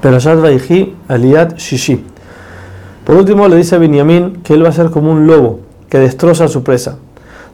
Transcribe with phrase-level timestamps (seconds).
[0.00, 2.04] Perashat Vaihi Aliat Shishi.
[3.04, 5.98] Por último, le dice a Binyamin que él va a ser como un lobo que
[5.98, 6.98] destroza a su presa.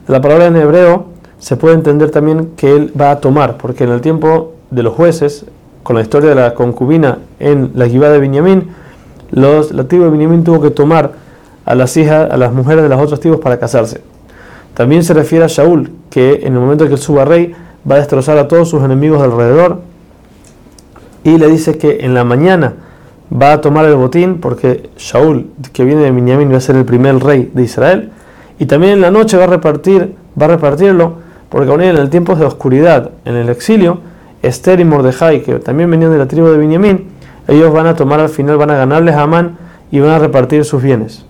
[0.07, 1.05] De la palabra en hebreo
[1.39, 4.93] se puede entender también que él va a tomar, porque en el tiempo de los
[4.93, 5.45] jueces,
[5.83, 8.69] con la historia de la concubina en la Gibá de Binyamin,
[9.31, 11.11] los, la tribu de Binyamin tuvo que tomar
[11.65, 14.01] a las hijas, a las mujeres de las otras tribus para casarse.
[14.73, 17.53] También se refiere a Shaul, que en el momento en que él suba rey,
[17.89, 19.81] va a destrozar a todos sus enemigos alrededor
[21.23, 22.73] y le dice que en la mañana
[23.31, 26.85] va a tomar el botín porque Shaul, que viene de Binyamin, va a ser el
[26.85, 28.11] primer rey de Israel
[28.59, 31.15] y también en la noche va a repartir, va a repartirlo
[31.49, 33.99] porque aún en el tiempo de oscuridad, en el exilio,
[34.41, 37.07] Esther y Mordejai, que también venían de la tribu de Binyamin,
[37.47, 39.57] ellos van a tomar al final, van a ganarles a Amán
[39.91, 41.25] y van a repartir sus bienes.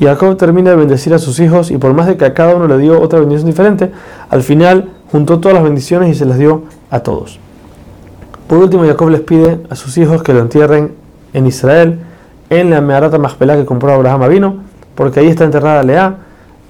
[0.00, 2.68] Jacob termina de bendecir a sus hijos y por más de que a cada uno
[2.68, 3.90] le dio otra bendición diferente,
[4.30, 7.40] al final juntó todas las bendiciones y se las dio a todos.
[8.48, 10.92] Por último, Jacob les pide a sus hijos que lo entierren
[11.34, 11.98] en Israel,
[12.48, 14.56] en la Meharata Machpelah que compró Abraham vino,
[14.94, 16.16] porque ahí está enterrada Lea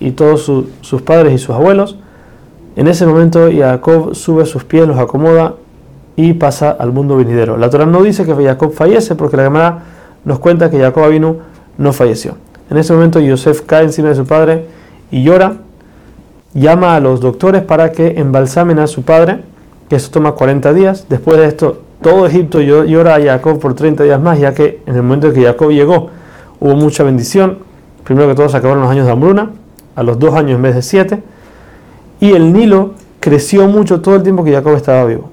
[0.00, 1.96] y todos sus padres y sus abuelos.
[2.74, 5.54] En ese momento, Jacob sube sus pies, los acomoda
[6.16, 7.56] y pasa al mundo venidero.
[7.56, 9.78] La Torah no dice que Jacob fallece, porque la Gemara
[10.24, 11.36] nos cuenta que Jacob vino
[11.76, 12.34] no falleció.
[12.70, 14.66] En ese momento, Yosef cae encima de su padre
[15.12, 15.54] y llora.
[16.54, 19.44] Llama a los doctores para que embalsamen a su padre
[19.88, 21.06] que eso toma 40 días.
[21.08, 24.94] Después de esto, todo Egipto llora a Jacob por 30 días más, ya que en
[24.94, 26.10] el momento en que Jacob llegó
[26.60, 27.58] hubo mucha bendición.
[28.04, 29.50] Primero que todo se acabaron los años de hambruna,
[29.96, 31.22] a los dos años en vez de siete.
[32.20, 35.30] Y el Nilo creció mucho todo el tiempo que Jacob estaba vivo.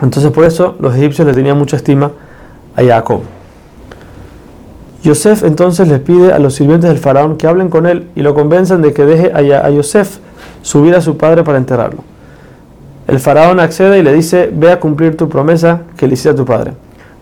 [0.00, 2.12] Entonces por eso los egipcios le tenían mucha estima
[2.76, 3.20] a Jacob.
[5.02, 8.34] Yosef entonces les pide a los sirvientes del faraón que hablen con él y lo
[8.34, 10.18] convenzan de que deje a Yosef
[10.62, 12.11] subir a su padre para enterrarlo.
[13.08, 16.34] El faraón accede y le dice, ve a cumplir tu promesa que le hiciste a
[16.34, 16.72] tu padre.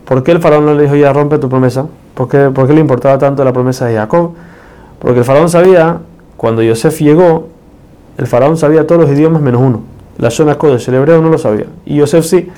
[0.05, 1.87] ¿Por qué el faraón no le dijo, ya rompe tu promesa?
[2.15, 4.33] ¿Por qué, ¿Por qué, le importaba tanto la promesa de Jacob?
[4.99, 5.99] Porque el faraón sabía,
[6.37, 7.49] cuando Yosef llegó,
[8.19, 9.83] el faraón sabía todos los idiomas menos uno.
[10.19, 11.67] La zona Kodesh, el hebreo no lo sabía.
[11.87, 12.49] Y Yosef sí.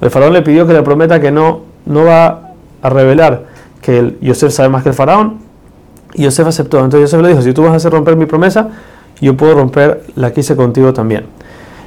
[0.00, 2.52] El faraón le pidió que le prometa que no, no va
[2.82, 3.44] a revelar
[3.82, 5.38] que el, Yosef sabe más que el faraón.
[6.14, 6.78] Y Yosef aceptó.
[6.84, 8.68] Entonces Yosef le dijo, si tú vas a hacer romper mi promesa,
[9.20, 11.24] yo puedo romper la que hice contigo también.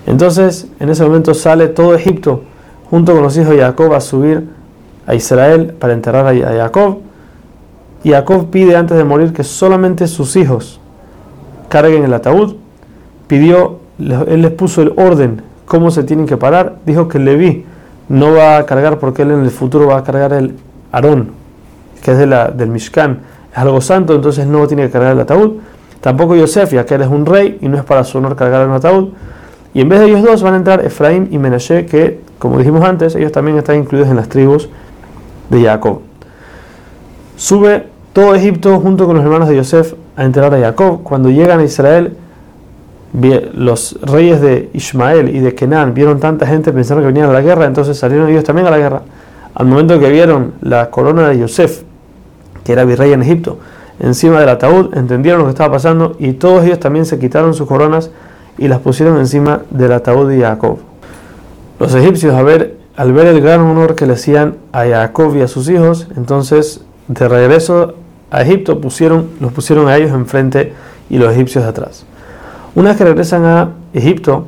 [0.05, 2.43] Entonces, en ese momento sale todo Egipto
[2.89, 4.47] junto con los hijos de Jacob a subir
[5.07, 6.99] a Israel para enterrar a Jacob.
[8.03, 10.79] Y Jacob pide antes de morir que solamente sus hijos
[11.69, 12.55] carguen el ataúd.
[13.27, 16.75] Pidió, él les puso el orden, cómo se tienen que parar.
[16.85, 17.65] Dijo que Leví
[18.09, 20.55] no va a cargar porque él en el futuro va a cargar el
[20.91, 21.31] Aarón,
[22.03, 23.21] que es de la, del Mishkan.
[23.51, 25.53] Es algo santo, entonces no tiene que cargar el ataúd.
[26.01, 28.67] Tampoco Yosef, ya que él es un rey y no es para su honor cargar
[28.67, 29.09] el ataúd.
[29.73, 32.83] Y en vez de ellos dos van a entrar Efraín y Menashe, que, como dijimos
[32.83, 34.69] antes, ellos también están incluidos en las tribus
[35.49, 36.01] de Jacob.
[37.35, 41.01] Sube todo Egipto junto con los hermanos de Yosef a enterrar a Jacob.
[41.01, 42.15] Cuando llegan a Israel,
[43.53, 47.41] los reyes de Ismael y de Kenan vieron tanta gente pensando que venían a la
[47.41, 49.01] guerra, entonces salieron ellos también a la guerra.
[49.55, 51.83] Al momento que vieron la corona de Yosef,
[52.63, 53.59] que era virrey en Egipto,
[53.99, 57.67] encima del ataúd, entendieron lo que estaba pasando y todos ellos también se quitaron sus
[57.67, 58.09] coronas
[58.57, 60.79] y las pusieron encima del ataúd de Jacob.
[61.79, 65.41] Los egipcios, al ver, al ver el gran honor que le hacían a Jacob y
[65.41, 67.95] a sus hijos, entonces de regreso
[68.31, 70.73] a Egipto pusieron, los pusieron a ellos enfrente
[71.09, 72.05] y los egipcios atrás.
[72.75, 74.47] Una vez que regresan a Egipto,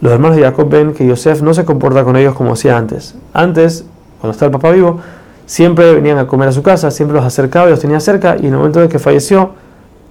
[0.00, 3.14] los hermanos de Jacob ven que Yosef no se comporta con ellos como hacía antes.
[3.32, 3.84] Antes,
[4.20, 5.00] cuando estaba el papá vivo,
[5.46, 8.46] siempre venían a comer a su casa, siempre los acercaba y los tenía cerca, y
[8.46, 9.52] en el momento de que falleció,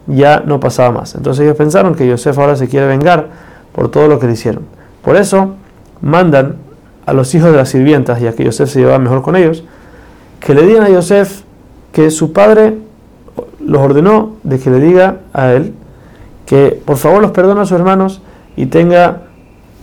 [0.08, 1.16] ya no pasaba más.
[1.16, 3.28] Entonces ellos pensaron que Yosef ahora se quiere vengar
[3.74, 4.64] por todo lo que le hicieron.
[5.04, 5.56] Por eso
[6.02, 6.56] mandan
[7.06, 9.64] a los hijos de las sirvientas, ya que Yosef se llevaba mejor con ellos,
[10.40, 11.42] que le digan a Yosef
[11.92, 12.78] que su padre
[13.60, 15.74] los ordenó de que le diga a él
[16.46, 18.22] que por favor los perdone a sus hermanos
[18.56, 19.24] y tenga,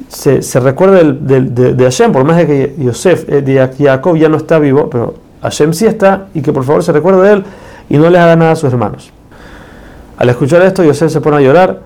[0.08, 4.28] se, se recuerde de, de, Hashem, por más de que Yosef, eh, de Jacob ya
[4.28, 7.44] no está vivo, pero Hashem sí está, y que por favor se recuerde de él
[7.90, 9.12] y no les haga nada a sus hermanos.
[10.16, 11.80] Al escuchar esto, Yosef se pone a llorar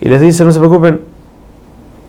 [0.00, 1.00] y les dice, no se preocupen,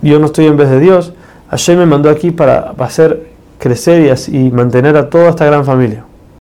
[0.02, 1.14] yo no estoy en vez de Dios,
[1.50, 3.28] Hashem me mandó aquí para hacer
[3.60, 6.06] crecer y, y mantener a toda esta gran familia.